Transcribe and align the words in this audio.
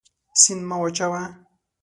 سیند 0.41 0.63
مه 0.69 0.77
وچوه. 0.81 1.21